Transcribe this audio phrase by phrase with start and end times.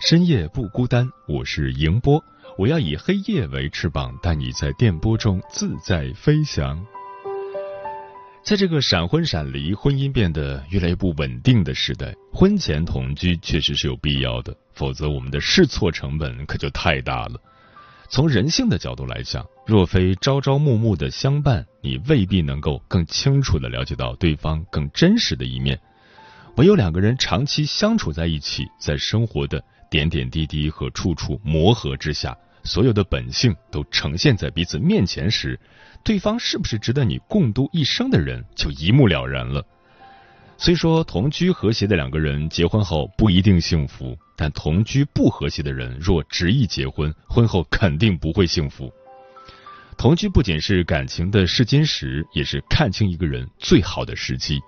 [0.00, 2.24] 深夜不孤单，我是迎波，
[2.56, 6.82] 我要以黑夜为翅膀，带你在电波中自在飞翔。
[8.42, 17.38] 在这个闪婚闪离、婚姻变得越来越不稳定的时代，婚前同居确实是有必要的，否则我们的试错成本可就太大了。
[18.08, 25.78] 从人性的角度来讲，若非朝朝暮暮的相伴，你未必能够更清楚的了解到对方更真实的一面。
[26.56, 35.58] 唯有两个人长期相处在一起，在生活的点点滴滴和处处磨合之下，所有的本性都呈现在彼此面前时，
[36.04, 39.62] 对方是不是值得你共度一生的人，就一目了然了。
[40.56, 48.92] 虽说同居和谐的两个人结婚后不一定幸福，但同居不和谐的人若执意结婚，婚后肯定不会幸福。
[49.96, 54.60] 同居不仅是感情的试金石，也是看清一个人最好的时机。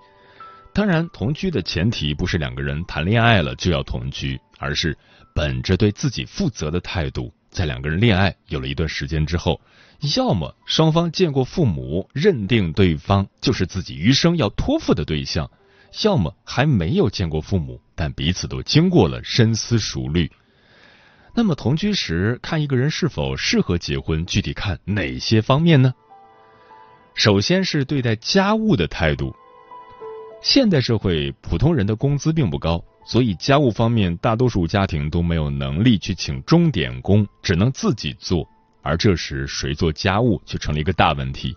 [0.73, 4.97] 当然，同居的前提不是两个人谈恋爱了就要同居，而是
[5.33, 9.61] 本着对自己负责的态度，在两个人恋爱有了一段时间之后，
[10.15, 15.49] 要么双方见过父母，认定对方就是自己余生要托付的对象。
[16.03, 20.31] 要么还没有见过父母，但彼此都经过了深思熟虑。
[21.35, 25.93] 那么同居时看一个人是否适合结婚，具体看哪些方面呢？
[27.13, 29.35] 首先是对待家务的态度。
[30.41, 38.47] 现代社会普通人的工资并不高，所以家务方面大多数家庭都没有能力去请钟点工，只能自己做。
[38.81, 41.55] 而这时谁做家务就成了一个大问题。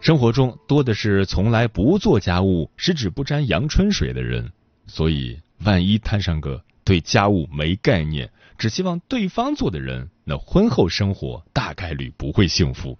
[0.00, 4.52] 生活中多的是从来不做家务、十指不沾阳春水的人，
[4.86, 12.96] 所以万一摊上个对家务没概念、只希望对方做的人，那婚后生活大概率不会幸福。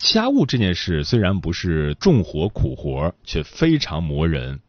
[0.00, 4.60] 家务这件事虽然不是重活苦活，却非常磨人。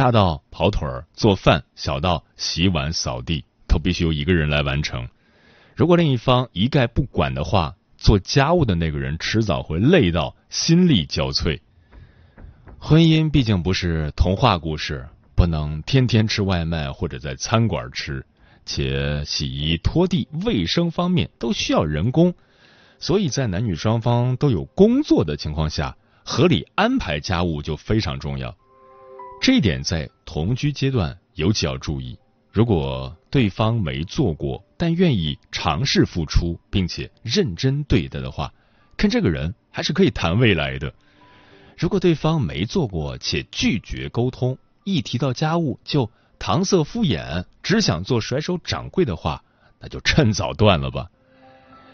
[0.00, 5.06] 大到跑腿儿、做饭，小到洗碗、扫地，都必须由一个人来完成。
[5.76, 11.60] 如果另一方一概不管的话，做家务的那个人迟早会累到心力交瘁。
[12.78, 18.24] 婚姻毕竟不是童话故事，不能天天吃外卖或者在餐馆吃，
[18.64, 22.32] 且洗衣、拖地、卫生方面都需要人工，
[22.98, 25.94] 所以在男女双方都有工作的情况下，
[26.24, 28.56] 合理安排家务就非常重要。
[29.40, 32.18] 这一点在同居阶段尤其要注意。
[32.52, 38.52] 如果对方没做过，但愿意尝试付出，并且认真对待的话，
[38.96, 40.92] 看这个人还是可以谈未来的。
[41.78, 49.42] 如果对方没做过且拒绝沟通，一提到家务就搪塞敷衍，只想做甩手掌柜的话，
[49.78, 51.08] 那就趁早断了吧。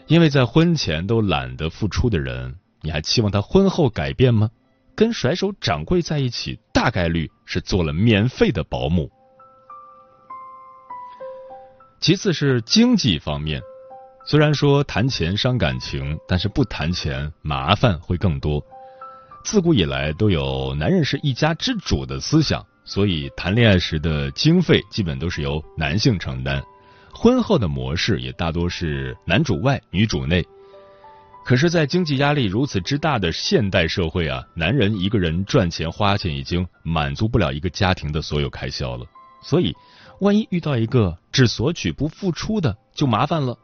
[0.07, 4.51] 因为在婚前都懒得付出的人，你还期望他婚后改变吗？
[4.97, 9.07] 跟甩手掌柜在一起，大概率是做了免费的保姆。
[11.99, 13.61] 其次是经济方面，
[14.25, 18.59] 虽然说谈钱伤感情，但是不谈钱麻烦会更多。
[19.45, 26.63] 自古以来都有男人是一家之主的思想，所以谈恋爱时的经费基本都是由男性承担。
[27.13, 30.43] 婚后的模式也大多是男主外女主内。
[31.47, 39.05] 可是，在经济压力如此之大的现代社会啊，男人一个人赚钱花钱已经满足不了一个家庭的所有开销了，
[39.41, 39.73] 所以。
[40.19, 43.57] 万一遇到一个只索取不付出的，就麻烦了。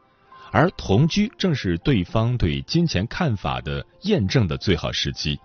[0.51, 5.37] 而同居正是对方对金钱看法的验证的最好时机。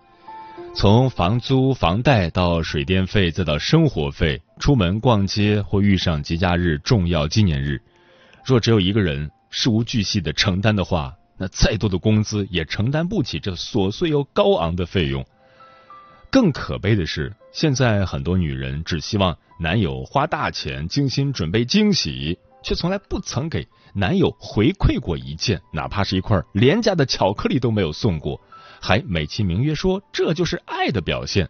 [0.76, 7.80] 从房租、房贷到水电费，再到生活费，出门逛街或遇上节假日、重要纪念日，
[8.44, 15.24] 若只有一个人事无巨细的承担的话，那再多的工资也承担不起这琐碎又高昂的费用。
[16.30, 28.38] 更可悲的是，现在很多女人只希望男友花大钱、精心准备惊喜，却从来不曾给男友回馈过一件，哪怕是一块廉价的巧克力都没有送过，
[28.80, 31.48] 还美其名曰说这就是爱的表现。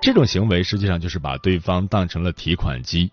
[0.00, 3.10] 这种行为实际上就是把对方当成了提款机。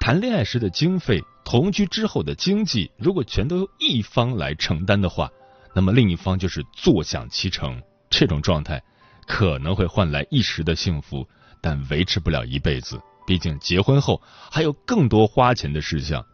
[0.00, 5.30] 谈恋爱时的经费，同居之后的经济，如果全都由一方来承担的话，
[5.74, 7.80] 那么另一方就是坐享其成。
[8.10, 8.82] 这种状态
[9.26, 11.26] 可能会换来一时的幸福，
[11.60, 13.00] 但维持不了一辈子。
[13.26, 14.20] 毕竟结婚后
[14.50, 16.24] 还有更多花钱的事项，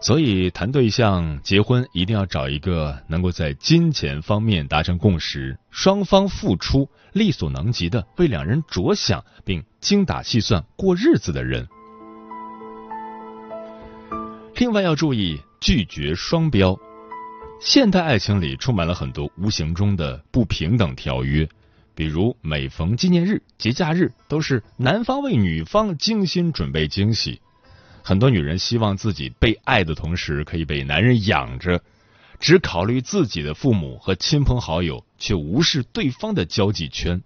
[0.00, 11.66] 所以谈对象、结婚一定要找一个能够在金钱方面达成共识，双方付出力所能及的，为两人着想，并精打细算过日子的人。
[14.60, 16.78] 另外要注意拒绝双标，
[17.62, 21.48] 现代爱情里充满了很多无形中的不平等条约。
[21.94, 27.40] 比如每逢纪念日、节假日，都是男方为女方精心准备惊喜。
[28.02, 31.82] 很多女人希望自己被爱的同时，可以被男人养着，
[32.38, 37.22] 只考虑自己的父母和亲朋好友，却无视对方的交际圈。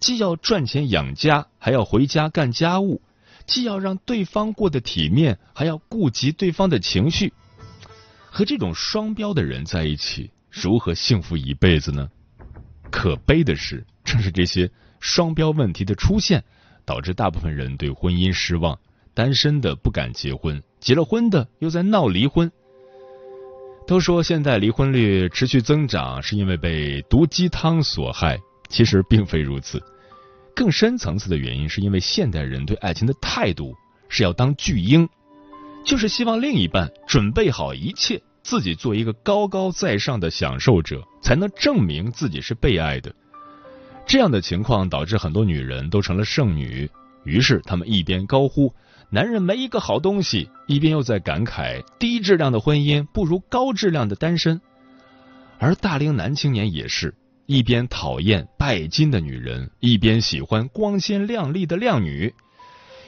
[0.00, 3.00] 既要赚钱养家，还要回家干家务；
[3.46, 7.32] 既要让对方过得体面，还要顾及对方的情绪。
[8.30, 12.08] 和这种双标的人在一起，如何幸福一辈子呢？
[12.90, 13.84] 可悲的是。
[14.04, 14.68] 正是这些
[14.98, 16.42] 双标问题的出现，
[16.84, 18.78] 导致大部分人对婚姻失望，
[19.14, 22.50] 单身的不敢结婚，结了婚的又在闹离婚。
[23.86, 29.80] 都说现在离婚率持续增长，是因为被毒鸡汤所害，其实并非如此。
[30.54, 33.74] 更深层次的原因，是因为现代人对爱情的态度
[34.08, 35.08] 是要当巨婴，
[35.84, 43.14] 就是希望另一半准备好一切，自己做一个高高在上的享受者，才能证明自己是被爱的。
[44.04, 46.90] 这样的情况导致很多女人都成了剩女，
[47.24, 48.74] 于是她们一边高呼
[49.10, 54.60] “男人没一个好东西”，一边又在感慨“低质量的婚姻不如高质量的单身”。
[55.58, 57.14] 而大龄男青年也是
[57.46, 62.32] 一边讨厌拜金的女人，一边喜欢光鲜亮丽的靓女；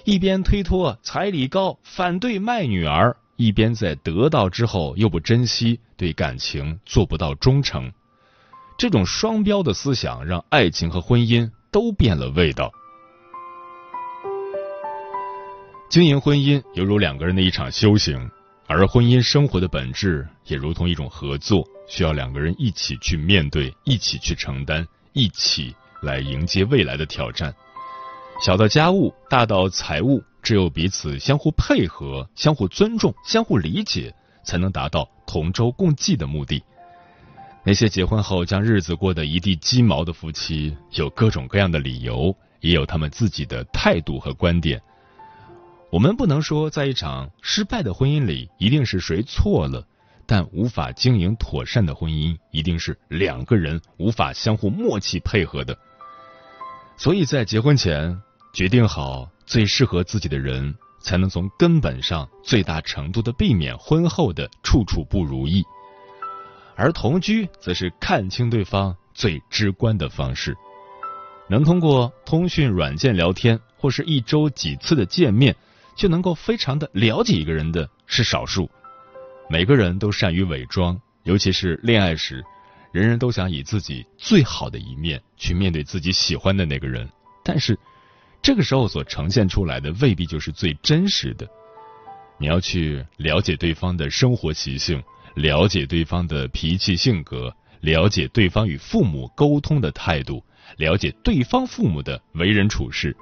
[0.05, 7.93] 一边推脱彩礼高，反对卖女儿；一边在得到之后又不珍惜，对感情做不到忠诚。
[8.77, 12.73] 这种双标的思想让爱情和婚姻都变了味道。
[15.89, 18.29] 经营婚姻犹如两个人的一场修行，
[18.67, 27.55] 而婚姻生活的本质也如同一种合作，需要两个人一起去面对，一起去承担，一起来迎接未来的挑战。
[28.41, 34.15] 小到家务，大到财务，只有彼此相互配合、相互尊重、相互理解，
[34.45, 36.63] 才能达到同舟共济的目的。
[37.65, 44.83] 那些结婚后将日子过得一地鸡毛的夫妻，有各种各样的理由，也有他们自己的态度和观点。
[45.91, 49.87] 我们不能说在一场失败的婚姻里一定是谁错了，
[50.27, 55.77] 但无法经营妥善的婚姻一定是两个人无法相互默契配合的。
[56.97, 58.21] 所以在结婚前
[58.53, 65.65] 决定好最适合自己的人，才能从根本上最大程度的避免婚后的处处不如意。
[66.77, 70.57] 而同居则是看清对方最直观的方式，
[71.49, 75.55] 能通过通讯软件聊天或是一周几次的见面，
[75.95, 78.71] 就能够非常的了解一个人的是少数。
[79.49, 82.45] 每个人都善于伪装，尤其是恋爱时，
[82.93, 87.09] 人人都想以自己最好的一面去面对自己喜欢的那个人，
[87.45, 87.79] 但是
[88.43, 91.49] 这个时候所呈现出来的未必就是最真实的。
[92.39, 95.03] 你要去了解对方的生活习性。
[95.35, 100.41] 了解对方的脾气性格，了解对方与父母沟通的态度，
[100.77, 103.17] 了解对方父母的为人处事。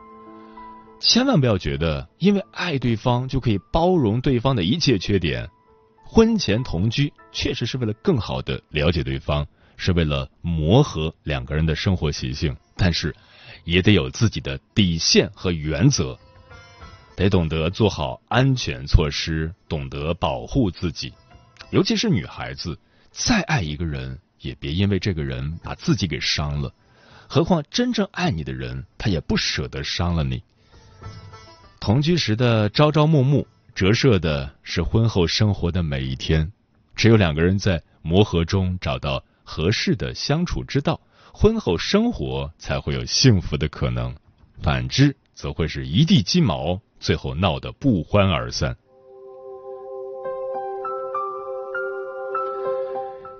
[1.00, 5.48] 千万不要觉得因为爱对方就可以包容对方的一切缺点。
[6.14, 9.46] 婚前同居确实是为了更好的了解对方，
[9.78, 13.16] 是为了磨合两个人的生活习性，但是
[13.64, 16.18] 也得有自己的底线和原则，
[17.16, 21.14] 得懂得做好安全措施，懂得保护自己。
[21.70, 22.78] 尤其是女孩子，
[23.10, 26.70] 再爱一个人，也别因为这个人把自己给伤了。
[27.26, 30.42] 何况真正爱你的人，他也不舍得伤了你。
[31.80, 36.50] 同居时的朝朝暮暮，折射的是婚后生活的每一天。
[36.94, 41.00] 只有两个人在磨合中找到合适的相处之道，
[41.32, 44.14] 婚后生活才会有幸福的可能。
[44.62, 48.76] 反之，则会是一地鸡毛，最后闹得不欢而散。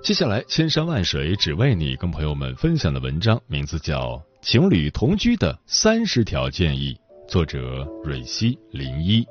[0.01, 6.93] 接下来，千山万水只为你，跟朋友们分享的文章名字叫《情侣同居的三十条建议》，
[7.31, 9.25] 作者蕊希林一。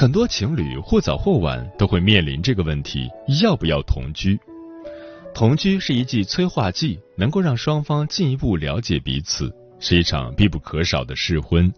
[0.00, 3.06] 很多情侣或早或晚都会面临这个问题：
[3.42, 4.40] 要不要同居？
[5.34, 11.70] 同居是一剂催化剂，能够让双方进一步了解彼此，是一场必不可少的试婚。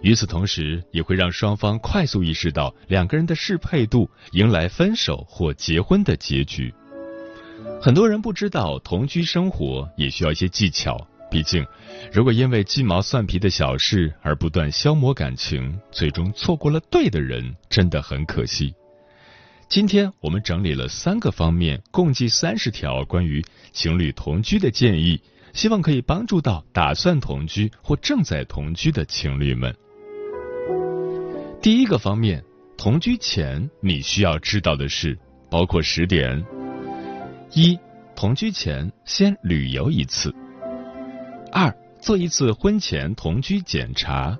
[0.00, 6.72] 与此同时，也会让双方快速意识到两个人的适配度，迎来分手或结婚的结局。
[7.78, 10.96] 很多人不知道，同居生活也需要一些技巧。
[11.30, 11.64] 毕竟，
[12.12, 18.74] 如果因为鸡毛蒜皮的小事而不断消磨感情，最终错过了对的人，真的很可惜。
[19.68, 25.22] 今天我们整理了三个方面，共计三十条关于情侣同居的建议，
[25.52, 29.72] 希望可以帮助到打算同居或正在同居的情侣们。
[31.62, 32.42] 第一个方面，
[32.76, 35.16] 同居前你需要知道的事
[35.48, 36.44] 包括十点：
[37.52, 37.78] 一、
[38.16, 40.34] 同居前先旅游一次。
[41.52, 44.38] 二、做一次婚前同居检查。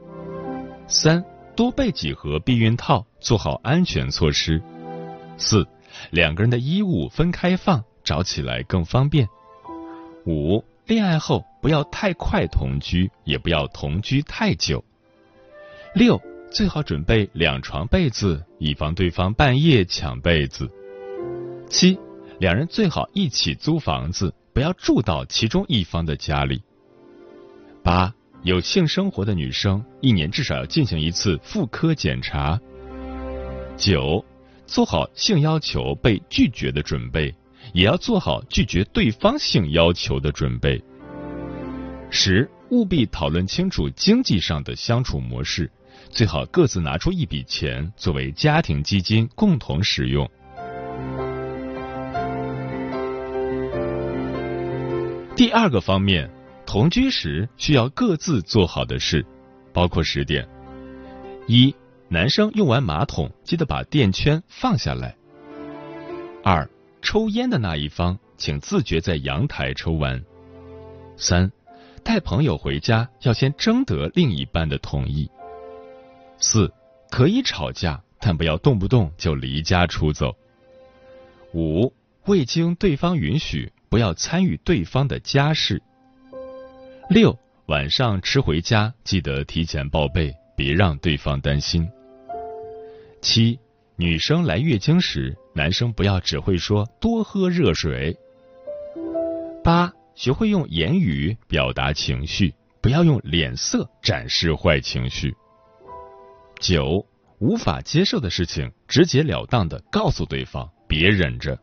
[0.87, 1.25] 三、
[1.57, 4.63] 多备几盒避孕套，做好安全措施。
[5.37, 5.67] 四、
[6.11, 9.29] 两个人的衣物分开放，找起来更方便。
[10.27, 14.85] 五、恋爱后不要太快同居，也不要同居太久。
[15.95, 20.71] 六、最好准备两床被子，以防对方半夜抢被子。
[21.69, 21.99] 七、
[22.39, 26.63] 两人最好一起租房子，不要住到其中一方的家里。
[27.83, 32.59] 八有性生活的女生，一年至少要进行一次妇科检查。
[33.77, 34.25] 九
[34.67, 37.35] 做好性要求被拒绝的准备，
[37.73, 40.83] 也要做好拒绝对方性要求的准备。
[42.11, 45.71] 十务必讨论清楚经济上的相处模式，
[46.11, 50.31] 最好各自拿出一笔钱作为家庭基金共同使用。
[55.35, 56.31] 第二个方面。
[56.71, 59.27] 同居时需要各自做好的事，
[59.73, 60.49] 包括十点：
[61.49, 61.75] 一、
[62.07, 65.13] 男生用完马桶记得把垫圈放下来；
[66.45, 66.71] 二、
[67.03, 70.17] 抽烟的那一方请自觉在阳台抽完；
[71.17, 71.51] 三、
[72.05, 75.29] 带朋友回家要先征得另一半的同意；
[76.39, 76.73] 四、
[77.11, 80.37] 可以吵架，但不要动不动就离家出走；
[81.53, 81.93] 五、
[82.27, 85.83] 未经对方允许，不要参与对方的家事。
[87.11, 87.37] 六
[87.67, 91.91] 晚上吃回家记得提前报备，别让对方担心。
[93.21, 93.59] 七
[93.97, 98.17] 女生来月经时，男生不要只会说多喝热水。
[99.65, 105.35] 八学会用言语表达情绪，不要用脸色展示坏情绪。
[106.61, 107.05] 九
[107.41, 111.59] 无法接受的事情，直截了当的告诉对方，别忍着。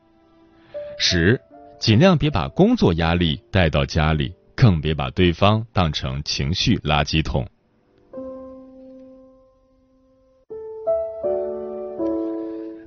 [1.00, 1.40] 十
[1.80, 4.36] 尽量别把工作压力带到家里。
[4.68, 7.48] 更别把对方当成情绪垃圾桶。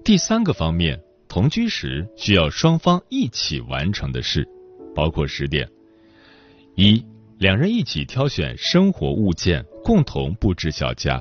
[0.04, 4.46] 第三个方面，同居时需要双方一起完成的事，
[4.94, 5.66] 包括十点：
[6.74, 7.02] 一、
[7.38, 11.18] 两人一起挑选生活物件，共同布置小家；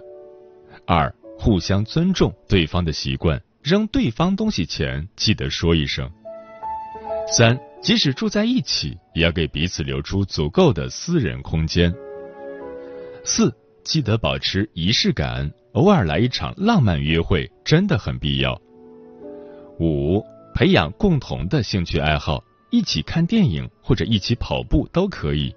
[0.85, 6.09] 二、互相尊重对方的习惯，扔对方东西前记得说一声；
[7.31, 7.57] 三。
[7.81, 11.93] 即使住在一起，也要给彼此留出足够的私人空间。
[13.23, 18.59] 四，记得保持仪式感，偶尔来一场浪漫约会真的很必要。
[19.79, 20.21] 五，
[20.53, 25.55] 培养共同的兴趣爱好，一起看电影或者一起跑步都可以。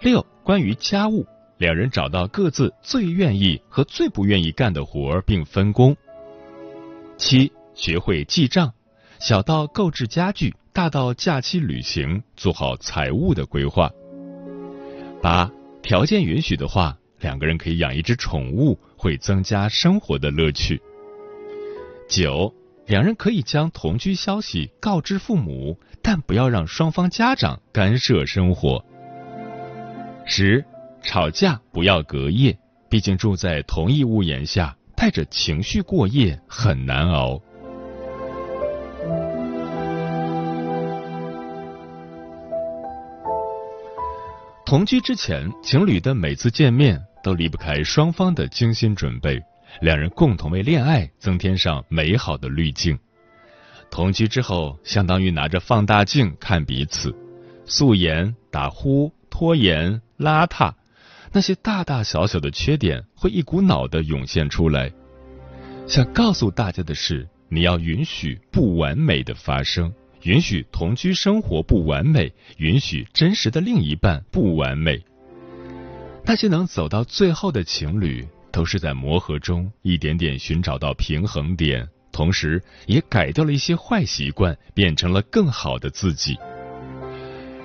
[0.00, 1.26] 六，关于家务，
[1.58, 5.94] 两人找到各自最愿意和最不愿意干的活儿并分工。
[7.18, 8.72] 七，学会记账，
[9.18, 10.54] 小到购置家具。
[10.72, 13.90] 大到假期旅行，做好财务的规划。
[15.20, 15.50] 八，
[15.82, 20.80] 条件允许的话，两个人可以养一只宠物，会增加生活的乐趣。
[22.08, 22.54] 九，
[22.86, 28.84] 两人可以将同居消息告知父母，但不要让双方家长干涉生活。
[30.24, 30.64] 十，
[31.02, 32.56] 吵架不要隔夜，
[32.88, 37.42] 毕竟住在同一屋檐下，带着情绪过夜很难熬。
[44.70, 49.42] 同居之前，情侣的每次见面都离不开双方的精心准备，
[49.80, 52.96] 两人共同为恋爱增添上美好的滤镜。
[53.90, 57.12] 同居之后，相当于拿着放大镜看彼此，
[57.64, 60.72] 素颜、打呼、拖延、邋遢，
[61.32, 64.88] 那些大大小小的缺点会一股脑的涌现出来。
[65.88, 69.92] 想告诉大家的是，你要允许不完美的发生。
[70.22, 75.02] 允许同居生活不完美，允许真实的另一半不完美。
[76.24, 86.36] 那些能走到最后的情侣，都是在磨合中一点点寻找到平衡点，同时也改掉了一些坏习惯，变成了更好的自己。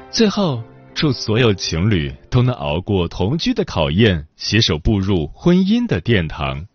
[0.10, 6.66] 最后，祝所有情侣都能熬过同居的考验，携手步入婚姻的殿堂。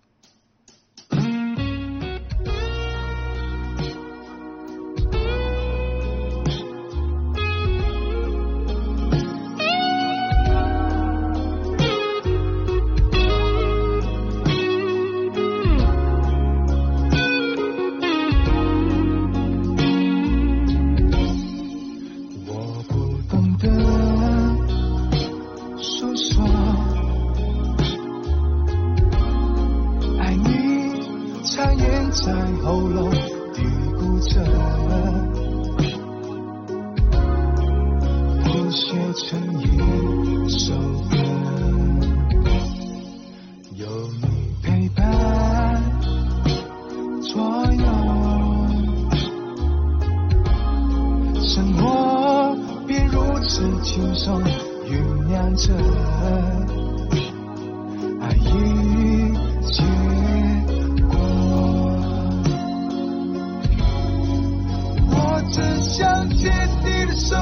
[66.37, 67.37] 牵你的手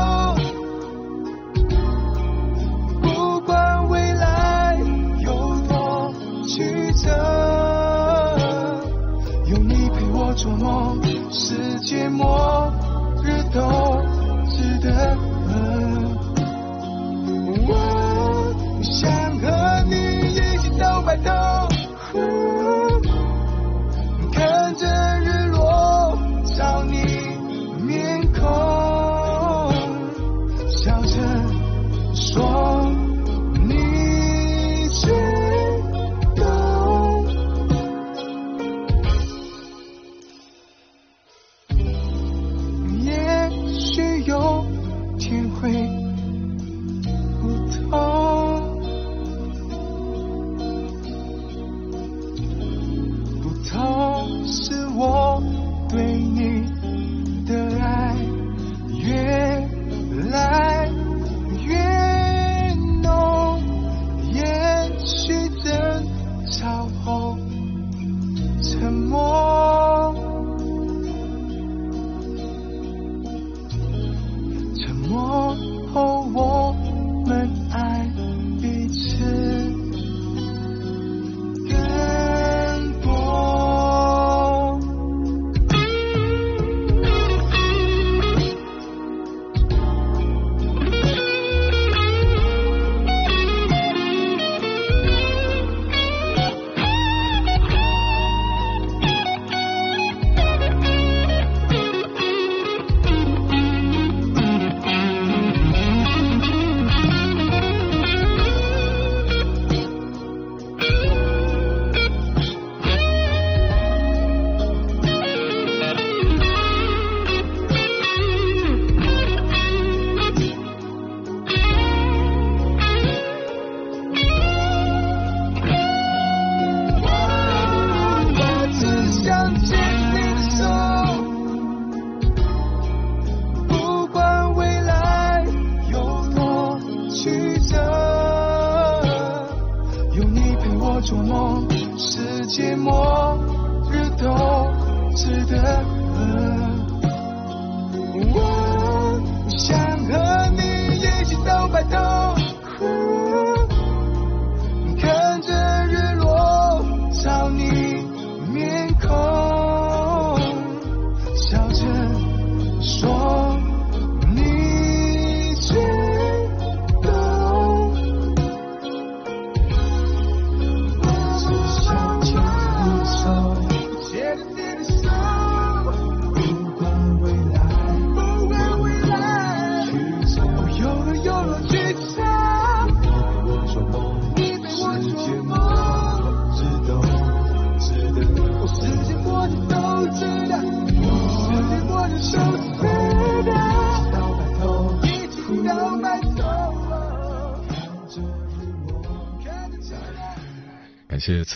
[3.03, 4.79] 不管未来
[5.21, 5.33] 有
[5.69, 6.13] 多
[6.47, 7.09] 曲折
[9.47, 12.73] 有你陪我做梦世界末
[13.23, 13.61] 日都
[14.51, 15.38] 值得。
[55.89, 56.58] 对你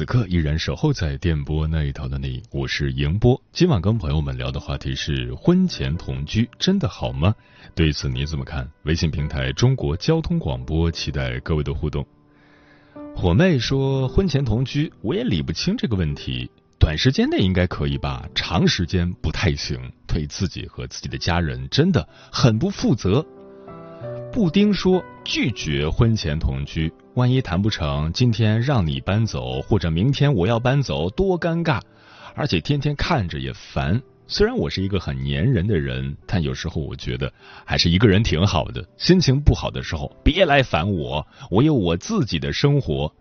[0.02, 3.40] 此刻依然守候在电波那一头的你，我是迎波。
[3.52, 7.32] 今晚跟朋友们聊的话题是婚前同居真的好吗？
[7.72, 8.68] 对此你怎么看？
[8.82, 12.04] 微信平台中国交通广播期待各位的互动。
[13.14, 23.24] 火妹说，婚前同居我也理不清这个问题，短时间内应该可以吧，长时间不太行，对自己和自己的家人真的很不负责。
[24.32, 31.78] 布丁说，拒绝婚前同居，万一谈不成，今天让你搬走，或者明天我要搬走，多尴尬，
[32.34, 34.00] 而且天天看着也烦。
[34.26, 37.30] 虽然我是一个很粘人的人，但有时候我觉得
[37.66, 38.82] 还是一个人挺好的。
[38.96, 43.12] 心情不好的时候，别来烦我，我有我自己的生活。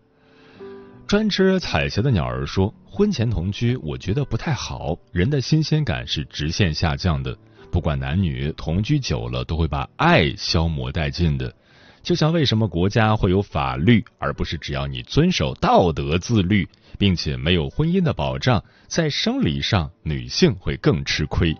[1.05, 7.37] 专吃彩霞的鸟儿说，婚前同居我觉得不太好，人的新鲜感是直线下降的。
[7.69, 11.53] 不管男女，同居久了都会把爱消磨殆尽的。
[12.03, 16.67] 就像为什么国家会有法律，而不是只要你遵守道德自律。
[16.97, 21.55] 并且没有婚姻的保障，在生理上女性会更吃亏。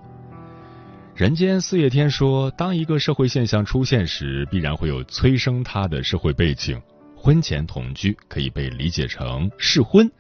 [1.15, 6.79] 人间四月天说，当一个社会现象出现时，必然会有催生它的社会背景。
[7.15, 10.11] 婚前同居可以被理解成试婚，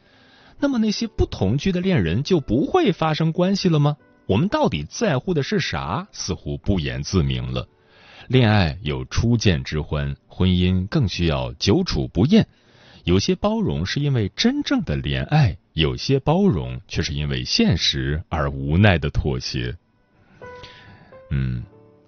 [0.59, 3.97] 那么那些不同居的恋人就不会发生关系了吗？
[4.25, 6.07] 我们到底在乎的是啥？
[6.11, 7.67] 似乎不言自明了。
[8.31, 12.47] 恋爱有初见之欢，婚姻更需要久处不厌。
[13.03, 19.75] 有些包容是因为真正的怜爱，有些包容却是因为现实而无奈的妥协。
[21.29, 21.61] 嗯，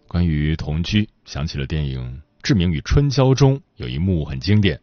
[0.08, 2.02] 关于同居，想起了电影
[2.42, 4.80] 《志明与春娇》中有一幕很经典：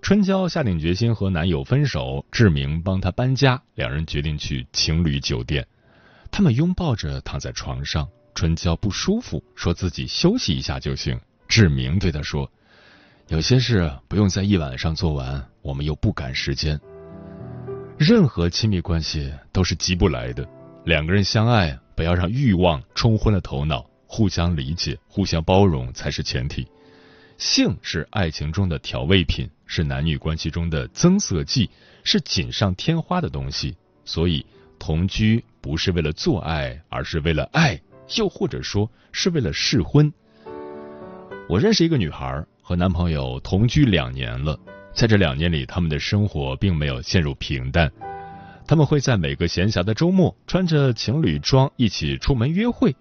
[0.00, 5.64] 春娇下定决心和男友分手，志明帮她搬家，两人决定去情侣酒店。
[6.32, 8.08] 他们拥抱着躺在床上，
[8.42, 11.16] 春娇不舒服，说自己休息一下就行。
[11.46, 12.50] 志明对她说。
[13.28, 16.76] 有些事不用在一晚上做完，我们又不赶时间。
[17.96, 20.44] 任何亲密关系都是急不来的，
[20.84, 26.66] 两个人相爱，不要让欲望冲昏了头脑，互相理解、互相包容才是前提。
[27.38, 31.70] 性是爱情中的调味品，是男女关系中的增色剂，
[32.02, 33.76] 是锦上添花的东西。
[34.04, 34.44] 所以，
[34.80, 37.80] 同居不是为了做爱，而是为了爱，
[38.16, 40.12] 又或者说是为了试婚。
[41.48, 42.44] 我认识一个女孩。
[42.64, 44.56] 和男朋友同居两年了，
[44.94, 47.90] 在这两年里，他们的生活并没有陷入平淡。
[48.68, 52.94] 他们会在每个闲暇的周末穿着情侣装一起出门约会，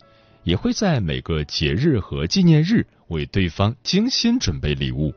[0.44, 5.14] 也会在每个节日和纪念日为对方精心准备礼物。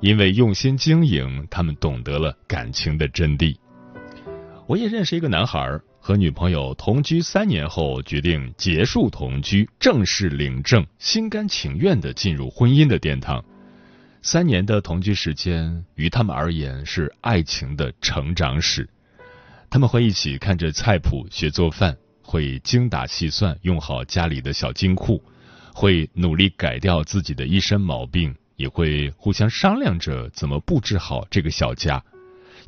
[0.00, 3.56] 因为用心经营，他们懂得了感情的真谛。
[4.68, 13.44] 我也认识一个男孩，和女朋友同居三年后，决定结束同居，正式领证，心甘情愿的进入婚姻的殿堂。
[14.20, 18.90] 三年的同居时间，于他们而言是爱情的成长史。
[19.70, 25.22] 他们会一起看着菜谱学做饭，会精打细算用好家里的小金库，
[25.72, 32.02] 会努力改掉自己的一身毛病，也会互相商量着怎么布置好这个小家。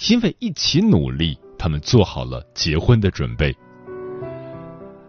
[0.09, 3.57] 因为一起努力，他们做好了结婚的准备。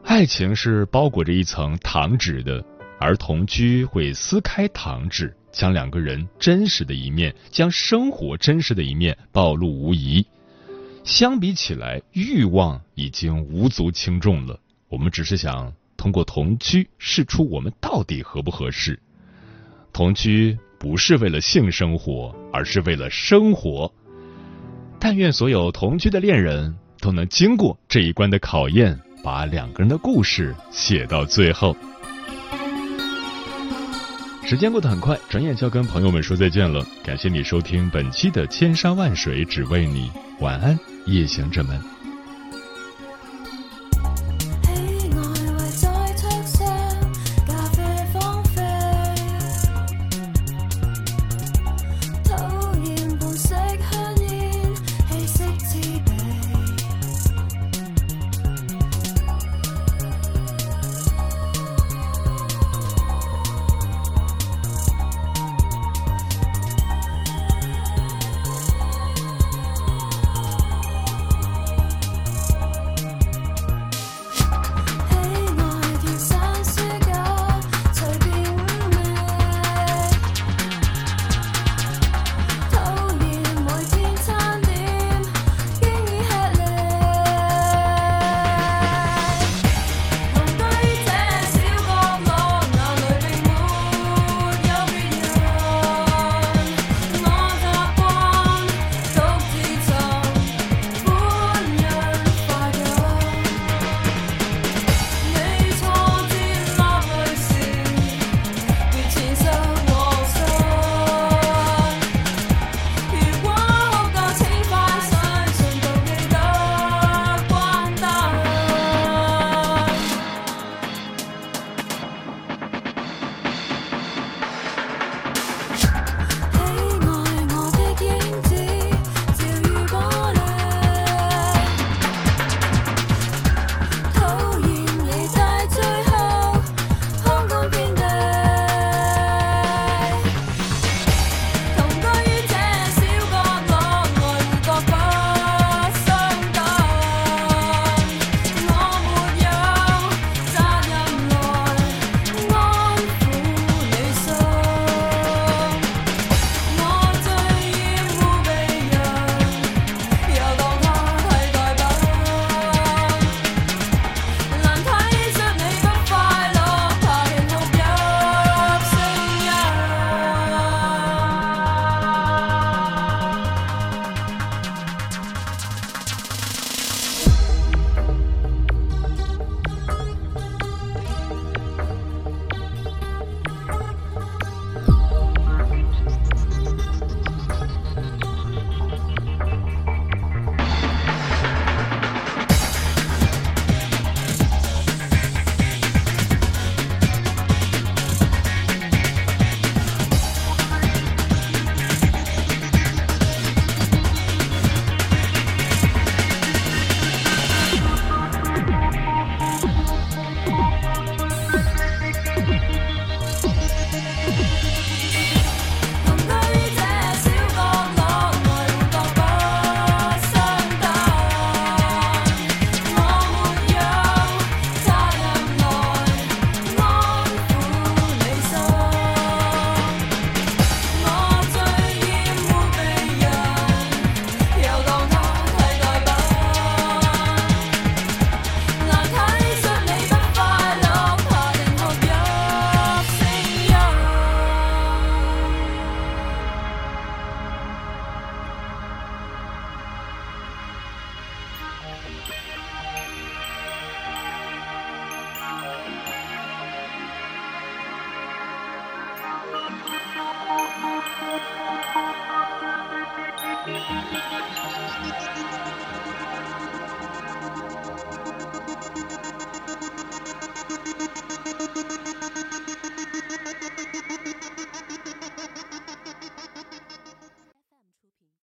[0.06, 2.64] 爱情是包裹着一层糖纸的，
[2.98, 5.36] 而同居会撕开糖纸。
[5.52, 10.26] 将两个人真实的一面，将生活真实的一面暴露无遗。
[11.04, 14.58] 相比起来，欲望已经无足轻重了。
[14.88, 18.98] 我们只是想通过同居试出我们到底合不合适。
[19.92, 23.94] 同居不是为了性生活，而是为了生活。
[25.08, 31.78] 但愿所有同居的恋人都能经过这一关的考验，把两个人的故事写到最后。
[34.48, 36.84] 时间过得很快，转眼就要跟朋友们说再见了。
[37.04, 40.10] 感谢你收听本期的《千山万水只为你》，
[40.44, 41.95] 晚安，夜行者们。